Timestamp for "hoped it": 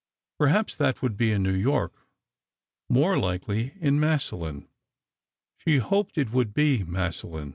5.77-6.31